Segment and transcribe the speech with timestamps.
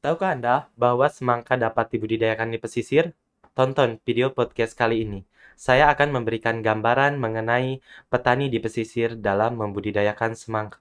[0.00, 3.12] Tahukah Anda bahwa semangka dapat dibudidayakan di pesisir?
[3.52, 5.28] Tonton video podcast kali ini.
[5.60, 10.80] Saya akan memberikan gambaran mengenai petani di pesisir dalam membudidayakan semangka.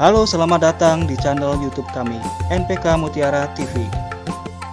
[0.00, 2.16] Halo, selamat datang di channel YouTube kami,
[2.48, 3.84] NPK Mutiara TV.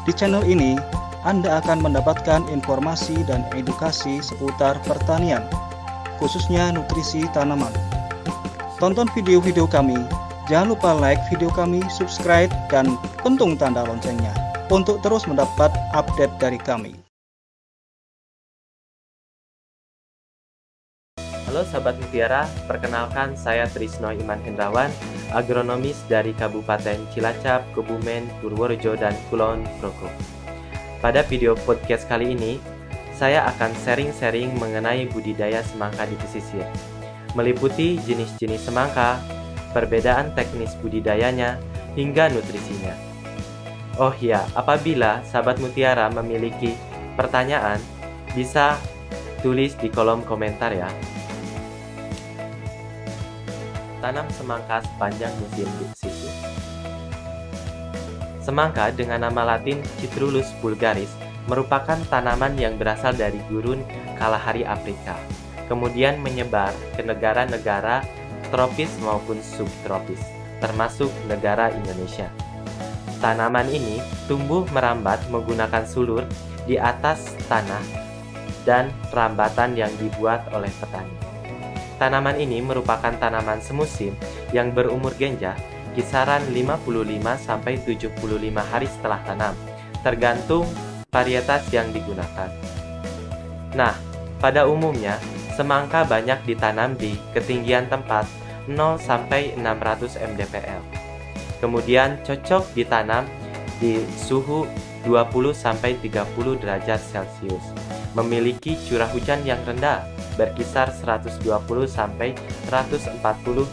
[0.08, 5.46] Di channel ini, Anda akan mendapatkan informasi dan edukasi seputar pertanian,
[6.18, 7.70] khususnya nutrisi tanaman.
[8.82, 10.02] Tonton video-video kami,
[10.50, 14.34] jangan lupa like video kami, subscribe, dan pentung tanda loncengnya
[14.74, 16.98] untuk terus mendapat update dari kami.
[21.46, 24.90] Halo sahabat Mutiara, perkenalkan saya Trisno Iman Hendrawan,
[25.38, 30.10] agronomis dari Kabupaten Cilacap, Kebumen, Purworejo, dan Kulon Progo.
[31.02, 32.62] Pada video podcast kali ini,
[33.18, 36.62] saya akan sharing-sharing mengenai budidaya semangka di pesisir,
[37.34, 39.18] meliputi jenis-jenis semangka,
[39.74, 41.58] perbedaan teknis budidayanya,
[41.98, 42.94] hingga nutrisinya.
[43.98, 46.78] Oh ya, apabila sahabat Mutiara memiliki
[47.18, 47.82] pertanyaan,
[48.38, 48.78] bisa
[49.42, 50.90] tulis di kolom komentar ya.
[54.06, 56.11] Tanam semangka sepanjang musim di.
[58.42, 61.14] Semangka dengan nama latin Citrulus vulgaris
[61.46, 63.86] merupakan tanaman yang berasal dari gurun
[64.18, 65.14] Kalahari Afrika,
[65.70, 68.02] kemudian menyebar ke negara-negara
[68.50, 70.22] tropis maupun subtropis,
[70.58, 72.34] termasuk negara Indonesia.
[73.22, 76.26] Tanaman ini tumbuh merambat menggunakan sulur
[76.66, 77.86] di atas tanah
[78.66, 81.14] dan rambatan yang dibuat oleh petani.
[82.02, 84.18] Tanaman ini merupakan tanaman semusim
[84.50, 85.54] yang berumur genjah
[85.94, 88.16] kisaran 55 sampai 75
[88.60, 89.56] hari setelah tanam,
[90.02, 90.66] tergantung
[91.12, 92.50] varietas yang digunakan.
[93.76, 93.96] Nah,
[94.40, 95.20] pada umumnya
[95.54, 98.26] semangka banyak ditanam di ketinggian tempat
[98.68, 100.82] 0 sampai 600 mdpl.
[101.60, 103.28] Kemudian cocok ditanam
[103.78, 104.66] di suhu
[105.06, 107.66] 20 sampai 30 derajat Celcius.
[108.14, 110.04] Memiliki curah hujan yang rendah
[110.36, 111.42] berkisar 120
[111.86, 112.36] sampai
[112.70, 113.22] 140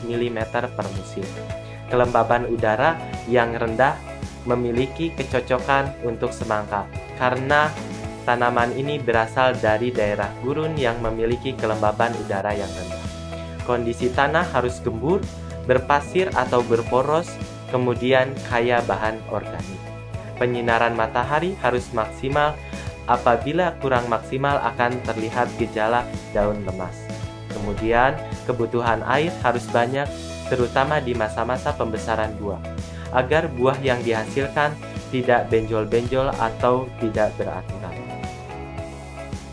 [0.04, 1.26] mm per musim.
[1.88, 3.96] Kelembaban udara yang rendah
[4.44, 7.72] memiliki kecocokan untuk semangka karena
[8.24, 13.04] tanaman ini berasal dari daerah gurun yang memiliki kelembaban udara yang rendah.
[13.64, 15.20] Kondisi tanah harus gembur,
[15.68, 17.28] berpasir atau berporos,
[17.68, 19.80] kemudian kaya bahan organik.
[20.40, 22.56] Penyinaran matahari harus maksimal
[23.08, 26.04] Apabila kurang maksimal akan terlihat gejala
[26.36, 26.92] daun lemas.
[27.48, 28.12] Kemudian,
[28.44, 30.04] kebutuhan air harus banyak
[30.48, 32.60] terutama di masa-masa pembesaran buah
[33.12, 34.76] agar buah yang dihasilkan
[35.08, 37.96] tidak benjol-benjol atau tidak beraturan.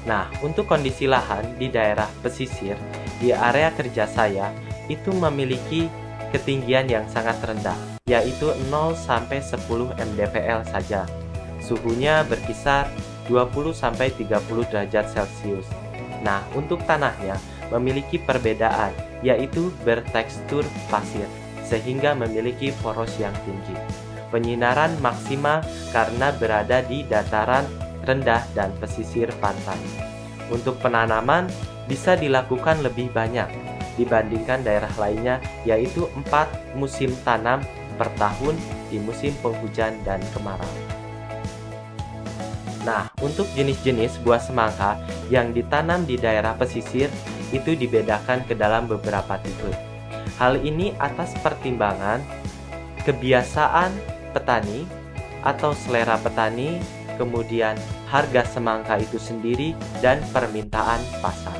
[0.06, 2.78] Nah, untuk kondisi lahan di daerah pesisir
[3.18, 4.52] di area kerja saya
[4.92, 5.88] itu memiliki
[6.30, 11.08] ketinggian yang sangat rendah, yaitu 0 sampai 10 mdpl saja.
[11.64, 12.86] Suhunya berkisar
[13.26, 15.66] 20-30 derajat Celcius.
[16.22, 17.42] Nah, untuk tanahnya
[17.74, 18.94] memiliki perbedaan,
[19.26, 20.62] yaitu bertekstur
[20.94, 21.26] pasir,
[21.66, 23.74] sehingga memiliki poros yang tinggi.
[24.30, 27.66] Penyinaran maksimal karena berada di dataran
[28.06, 29.82] rendah dan pesisir pantai.
[30.54, 31.50] Untuk penanaman
[31.90, 33.50] bisa dilakukan lebih banyak
[33.98, 36.46] dibandingkan daerah lainnya, yaitu empat
[36.78, 37.66] musim tanam
[37.98, 38.54] per tahun
[38.92, 40.70] di musim penghujan dan kemarau.
[42.86, 45.02] Nah, untuk jenis-jenis buah semangka
[45.34, 47.10] yang ditanam di daerah pesisir
[47.54, 49.70] itu dibedakan ke dalam beberapa tipe.
[50.42, 52.24] Hal ini atas pertimbangan
[53.06, 53.94] kebiasaan
[54.34, 54.84] petani
[55.46, 56.82] atau selera petani,
[57.22, 57.78] kemudian
[58.10, 61.56] harga semangka itu sendiri dan permintaan pasar.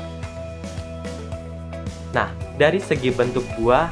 [2.10, 3.88] Nah, dari segi bentuk buah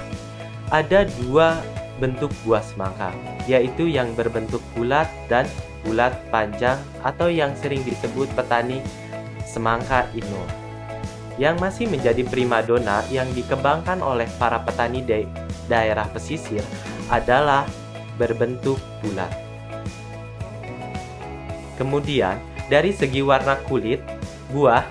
[0.75, 1.63] ada dua
[2.03, 3.15] bentuk buah semangka,
[3.47, 5.47] yaitu yang berbentuk bulat dan
[5.87, 8.83] bulat panjang atau yang sering disebut petani
[9.45, 10.64] semangka ino
[11.37, 15.27] yang masih menjadi primadona yang dikembangkan oleh para petani di
[15.67, 16.63] daerah pesisir
[17.11, 17.67] adalah
[18.15, 19.31] berbentuk bulat.
[21.75, 22.39] Kemudian,
[22.71, 23.99] dari segi warna kulit,
[24.55, 24.87] buah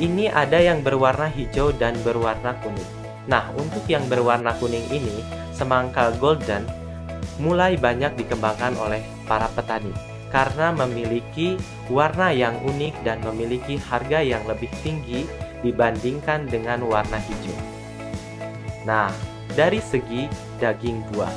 [0.00, 2.90] ini ada yang berwarna hijau dan berwarna kuning.
[3.28, 5.20] Nah, untuk yang berwarna kuning ini,
[5.52, 6.64] semangka golden
[7.36, 9.92] mulai banyak dikembangkan oleh para petani
[10.32, 11.60] karena memiliki
[11.92, 15.28] warna yang unik dan memiliki harga yang lebih tinggi
[15.62, 17.58] dibandingkan dengan warna hijau.
[18.82, 19.10] Nah,
[19.54, 20.26] dari segi
[20.58, 21.32] daging buah,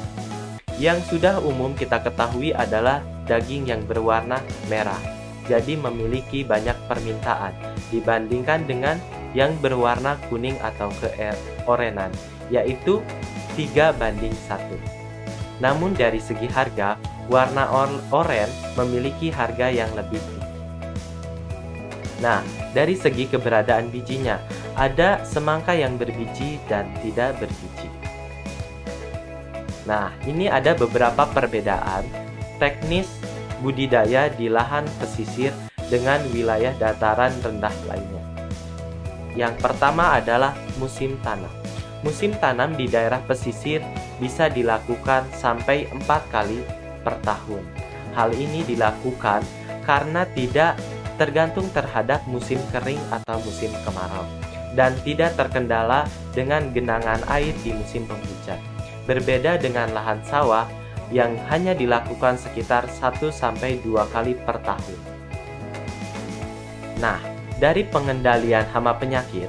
[0.82, 3.00] yang sudah umum kita ketahui adalah
[3.30, 5.00] daging yang berwarna merah,
[5.46, 7.54] jadi memiliki banyak permintaan
[7.94, 8.98] dibandingkan dengan
[9.38, 12.10] yang berwarna kuning atau keorenan,
[12.50, 13.04] yaitu
[13.56, 15.62] 3 banding 1.
[15.64, 17.00] Namun dari segi harga,
[17.32, 17.72] warna
[18.12, 20.52] oranye memiliki harga yang lebih tinggi.
[22.20, 22.44] Nah,
[22.76, 24.36] dari segi keberadaan bijinya,
[24.76, 27.88] ada semangka yang berbiji dan tidak berbiji.
[29.88, 32.04] Nah, ini ada beberapa perbedaan
[32.60, 33.08] teknis
[33.64, 35.56] budidaya di lahan pesisir
[35.88, 38.24] dengan wilayah dataran rendah lainnya.
[39.40, 41.52] Yang pertama adalah musim tanam.
[42.04, 43.80] Musim tanam di daerah pesisir
[44.20, 46.60] bisa dilakukan sampai empat kali
[47.08, 47.64] per tahun.
[48.14, 49.44] Hal ini dilakukan
[49.84, 50.80] karena tidak
[51.16, 54.28] tergantung terhadap musim kering atau musim kemarau
[54.76, 56.04] dan tidak terkendala
[56.36, 58.60] dengan genangan air di musim penghujan.
[59.08, 60.68] Berbeda dengan lahan sawah
[61.14, 65.00] yang hanya dilakukan sekitar 1 sampai 2 kali per tahun.
[67.00, 67.20] Nah,
[67.62, 69.48] dari pengendalian hama penyakit,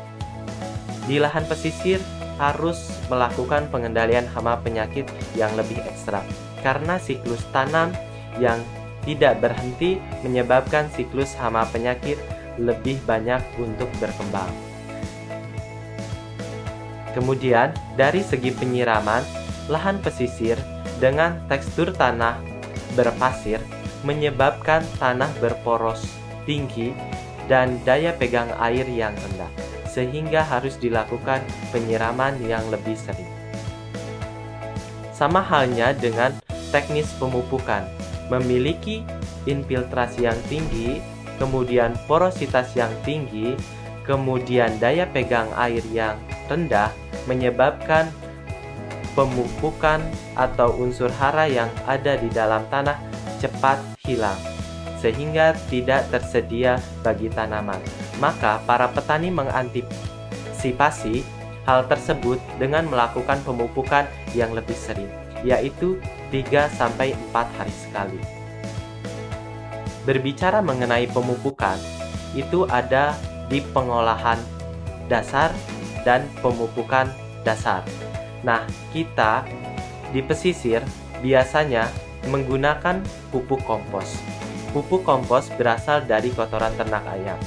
[1.11, 1.99] di lahan pesisir
[2.37, 6.21] harus melakukan pengendalian hama penyakit yang lebih ekstra
[6.61, 7.95] karena siklus tanam
[8.37, 8.61] yang
[9.07, 12.19] tidak berhenti menyebabkan siklus hama penyakit
[12.59, 14.51] lebih banyak untuk berkembang.
[17.17, 19.25] Kemudian, dari segi penyiraman,
[19.73, 20.61] lahan pesisir
[21.01, 22.37] dengan tekstur tanah
[22.93, 23.63] berpasir
[24.05, 26.05] menyebabkan tanah berporos
[26.45, 26.93] tinggi
[27.49, 29.51] dan daya pegang air yang rendah,
[29.89, 31.41] sehingga harus dilakukan
[31.73, 33.29] penyiraman yang lebih sering.
[35.17, 36.37] Sama halnya dengan
[36.69, 37.89] teknis pemupukan,
[38.33, 39.07] memiliki
[39.47, 40.99] infiltrasi yang tinggi,
[41.39, 43.55] kemudian porositas yang tinggi,
[44.07, 46.91] kemudian daya pegang air yang rendah
[47.27, 48.11] menyebabkan
[49.19, 49.99] pemupukan
[50.37, 53.01] atau unsur hara yang ada di dalam tanah
[53.41, 54.37] cepat hilang
[55.01, 57.81] sehingga tidak tersedia bagi tanaman.
[58.17, 61.21] Maka para petani mengantisipasi
[61.69, 65.11] hal tersebut dengan melakukan pemupukan yang lebih sering,
[65.45, 66.01] yaitu
[66.31, 68.21] 3 sampai 4 hari sekali.
[70.07, 71.79] Berbicara mengenai pemupukan,
[72.35, 73.15] itu ada
[73.51, 74.39] di pengolahan
[75.11, 75.51] dasar
[76.07, 77.11] dan pemupukan
[77.43, 77.83] dasar.
[78.47, 78.63] Nah,
[78.95, 79.43] kita
[80.15, 80.83] di pesisir
[81.23, 81.91] biasanya
[82.31, 83.03] menggunakan
[83.35, 84.19] pupuk kompos.
[84.71, 87.39] Pupuk kompos berasal dari kotoran ternak ayam.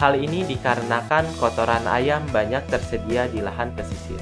[0.00, 4.16] Hal ini dikarenakan kotoran ayam banyak tersedia di lahan pesisir.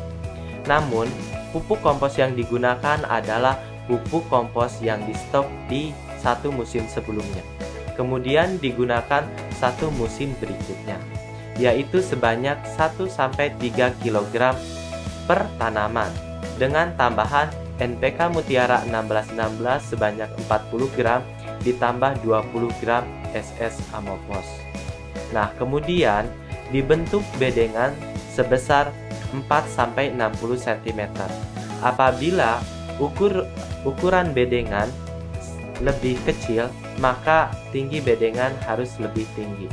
[0.67, 1.07] Namun,
[1.55, 3.57] pupuk kompos yang digunakan adalah
[3.89, 5.91] pupuk kompos yang di stok di
[6.21, 7.43] satu musim sebelumnya.
[7.97, 9.27] Kemudian digunakan
[9.59, 11.01] satu musim berikutnya,
[11.59, 13.59] yaitu sebanyak 1-3
[13.99, 14.35] kg
[15.27, 16.13] per tanaman
[16.61, 21.23] dengan tambahan NPK Mutiara 1616 sebanyak 40 gram
[21.63, 23.03] ditambah 20 gram
[23.35, 24.47] SS Amopos.
[25.35, 26.27] Nah, kemudian
[26.71, 27.95] dibentuk bedengan
[28.35, 28.95] sebesar
[29.35, 30.15] 4-60
[30.59, 31.03] cm.
[31.83, 32.59] Apabila
[32.99, 33.47] ukur
[33.87, 34.91] ukuran bedengan
[35.79, 36.67] lebih kecil,
[36.99, 39.71] maka tinggi bedengan harus lebih tinggi.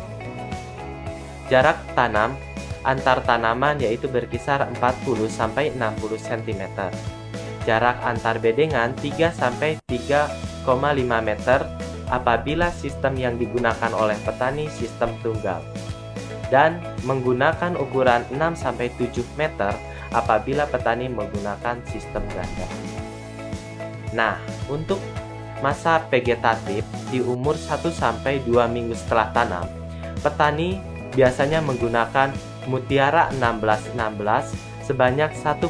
[1.50, 2.38] Jarak tanam
[2.86, 6.64] antar tanaman yaitu berkisar 40 sampai 60 cm.
[7.66, 10.70] Jarak antar bedengan 3 sampai 3,5
[11.26, 11.66] meter
[12.14, 15.66] apabila sistem yang digunakan oleh petani sistem tunggal
[16.54, 16.78] dan
[17.10, 19.74] menggunakan ukuran 6 sampai 7 meter
[20.14, 22.95] apabila petani menggunakan sistem ganda.
[24.16, 24.40] Nah,
[24.72, 25.04] untuk
[25.60, 29.68] masa vegetatif di umur 1 sampai 2 minggu setelah tanam,
[30.24, 30.80] petani
[31.12, 32.32] biasanya menggunakan
[32.66, 35.70] Mutiara 1616 sebanyak 1,5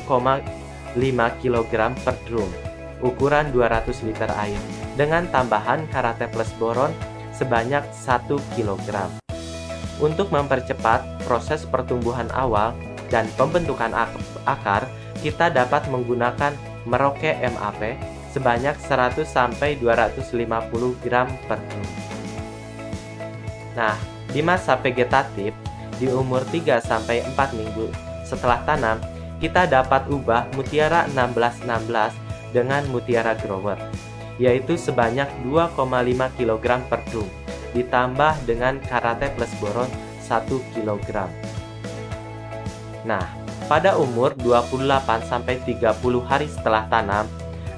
[1.43, 2.47] kg per drum,
[3.03, 4.61] ukuran 200 liter air,
[4.95, 6.93] dengan tambahan karate plus boron
[7.35, 8.87] sebanyak 1 kg.
[9.99, 12.71] Untuk mempercepat proses pertumbuhan awal
[13.11, 13.91] dan pembentukan
[14.47, 14.87] akar,
[15.19, 21.91] kita dapat menggunakan Merauke MAP sebanyak 100 sampai 250 gram per kilo.
[23.79, 23.95] Nah,
[24.27, 25.55] di masa vegetatif
[25.95, 27.87] di umur 3 sampai 4 minggu
[28.27, 28.99] setelah tanam,
[29.39, 32.11] kita dapat ubah mutiara 1616
[32.51, 33.79] dengan mutiara grower,
[34.35, 35.79] yaitu sebanyak 2,5
[36.35, 37.29] kg per drum,
[37.71, 39.87] ditambah dengan karate plus boron
[40.27, 41.31] 1 kg.
[43.05, 43.23] Nah,
[43.69, 47.29] pada umur 28 sampai 30 hari setelah tanam,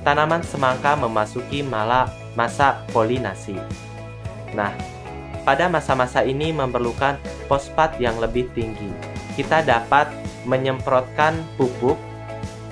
[0.07, 3.59] tanaman semangka memasuki mala masa polinasi.
[4.55, 4.71] Nah,
[5.43, 7.19] pada masa-masa ini memerlukan
[7.51, 8.87] fosfat yang lebih tinggi.
[9.35, 10.07] Kita dapat
[10.47, 11.99] menyemprotkan pupuk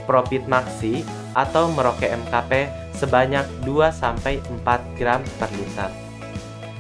[0.07, 1.03] Profit Maxi
[1.35, 5.91] atau Merauke MKP sebanyak 2-4 gram per liter.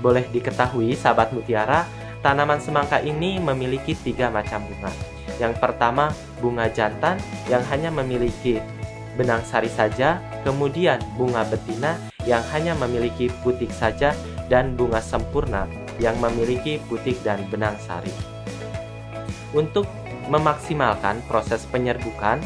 [0.03, 1.81] boleh diketahui sahabat mutiara,
[2.21, 4.93] tanaman semangka ini memiliki tiga macam bunga.
[5.41, 7.17] Yang pertama, bunga jantan
[7.49, 8.61] yang hanya memiliki
[9.17, 11.97] benang sari saja, kemudian bunga betina
[12.29, 14.13] yang hanya memiliki putik saja,
[14.45, 15.65] dan bunga sempurna
[15.97, 18.13] yang memiliki putik dan benang sari.
[19.57, 19.89] Untuk
[20.29, 22.41] memaksimalkan proses penyerbukan,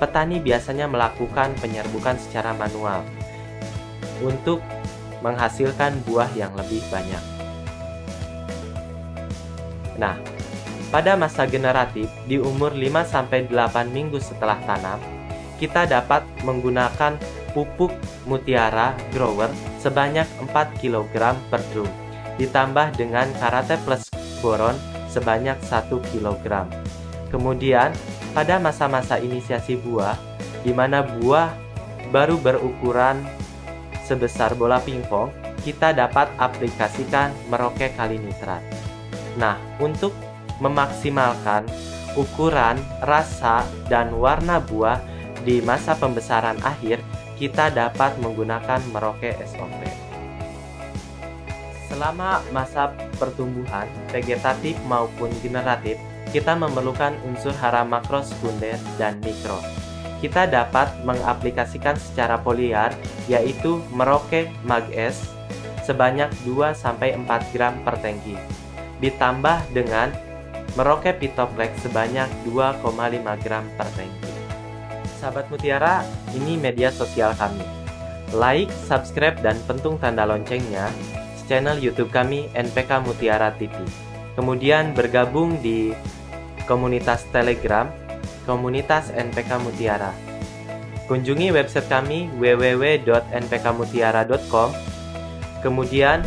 [0.00, 3.04] petani biasanya melakukan penyerbukan secara manual
[4.24, 4.62] untuk
[5.20, 7.20] menghasilkan buah yang lebih banyak.
[9.98, 10.14] Nah,
[10.94, 13.50] pada masa generatif di umur 5-8
[13.90, 15.02] minggu setelah tanam,
[15.58, 17.18] kita dapat menggunakan
[17.52, 17.90] pupuk
[18.24, 19.50] mutiara grower
[19.82, 21.90] sebanyak 4 kg per drum,
[22.38, 24.06] ditambah dengan karate plus
[24.38, 24.78] boron
[25.10, 26.46] sebanyak 1 kg.
[27.28, 27.92] Kemudian,
[28.32, 30.16] pada masa-masa inisiasi buah,
[30.62, 31.52] di mana buah
[32.14, 33.20] baru berukuran
[34.06, 35.28] sebesar bola pingpong,
[35.66, 38.62] kita dapat aplikasikan meroke kali nitrat.
[39.36, 40.14] Nah, untuk
[40.62, 41.68] memaksimalkan
[42.16, 44.98] ukuran, rasa, dan warna buah
[45.48, 47.00] di masa pembesaran akhir,
[47.40, 49.80] kita dapat menggunakan meroke SOP.
[51.88, 55.96] Selama masa pertumbuhan, vegetatif maupun generatif,
[56.36, 59.56] kita memerlukan unsur hara makro sekunder dan mikro.
[60.20, 62.92] Kita dapat mengaplikasikan secara poliar
[63.24, 64.52] yaitu Merauke
[64.92, 65.32] S
[65.88, 67.24] sebanyak 2-4
[67.56, 68.36] gram per tangki,
[69.00, 70.12] ditambah dengan
[70.76, 72.84] Merauke Pitoplex sebanyak 2,5
[73.40, 74.27] gram per tangki.
[75.18, 76.06] Sahabat Mutiara,
[76.38, 77.66] ini media sosial kami.
[78.30, 80.86] Like, subscribe, dan pentung tanda loncengnya
[81.48, 83.72] channel YouTube kami NPK Mutiara TV.
[84.36, 85.96] Kemudian bergabung di
[86.68, 87.88] komunitas Telegram,
[88.44, 90.12] komunitas NPK Mutiara.
[91.08, 94.70] Kunjungi website kami www.npkmutiara.com.
[95.64, 96.20] Kemudian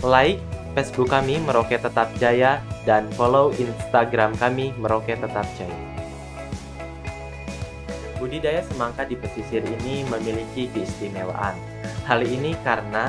[0.00, 0.40] like
[0.72, 5.89] Facebook kami Meroke Tetap Jaya dan follow Instagram kami Meroke Tetap Jaya.
[8.20, 11.56] Budidaya semangka di pesisir ini memiliki keistimewaan.
[12.04, 13.08] Hal ini karena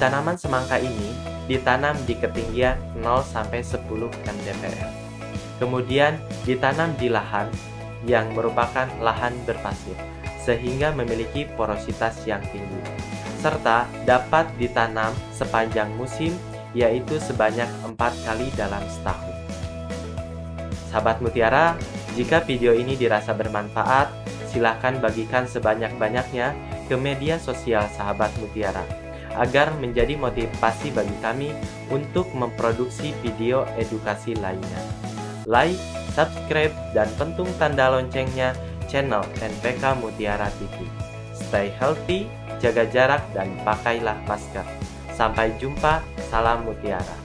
[0.00, 1.12] tanaman semangka ini
[1.44, 4.88] ditanam di ketinggian 0-10 mdpl.
[5.60, 6.16] Kemudian
[6.48, 7.52] ditanam di lahan
[8.08, 9.96] yang merupakan lahan berpasir,
[10.40, 12.80] sehingga memiliki porositas yang tinggi,
[13.44, 16.32] serta dapat ditanam sepanjang musim,
[16.72, 19.36] yaitu sebanyak empat kali dalam setahun.
[20.88, 21.76] Sahabat Mutiara,
[22.14, 24.10] jika video ini dirasa bermanfaat,
[24.50, 26.54] silahkan bagikan sebanyak-banyaknya
[26.86, 28.86] ke media sosial sahabat Mutiara
[29.34, 31.50] agar menjadi motivasi bagi kami
[31.90, 35.04] untuk memproduksi video edukasi lainnya
[35.46, 35.78] like,
[36.12, 38.56] subscribe, dan pentung tanda loncengnya
[38.88, 40.88] channel NPK Mutiara TV.
[41.34, 42.30] Stay healthy,
[42.60, 44.64] jaga jarak, dan pakailah masker.
[45.14, 47.23] Sampai jumpa, salam mutiara.